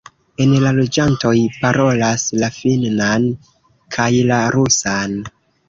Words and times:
El 0.45 0.53
la 0.61 0.69
loĝantoj 0.77 1.33
parolas 1.65 2.25
la 2.45 2.51
finnan 2.57 3.29
kaj 3.99 4.11
la 4.33 4.43
rusan. 4.59 5.17